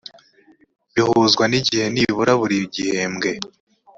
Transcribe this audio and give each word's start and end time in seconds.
bihuzwa 0.93 1.43
n 1.47 1.53
igihe 1.59 1.85
nibura 1.93 2.33
buri 2.39 2.57
gihembwe 2.75 3.31